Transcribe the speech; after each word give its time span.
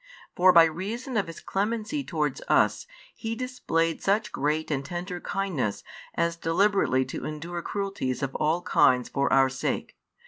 For 0.35 0.51
by 0.51 0.63
reason 0.63 1.15
of 1.15 1.27
His 1.27 1.39
clemency 1.41 2.03
towards 2.03 2.41
us, 2.47 2.87
He 3.13 3.35
displayed 3.35 4.01
such 4.01 4.31
great 4.31 4.71
and 4.71 4.83
tender 4.83 5.19
kindness 5.21 5.83
as 6.15 6.35
deliberately 6.37 7.05
to 7.05 7.23
endure 7.23 7.61
cruelties 7.61 8.23
of 8.23 8.33
all 8.33 8.63
kinds 8.63 9.09
for 9.09 9.31
our 9.31 9.47
sake. 9.47 9.95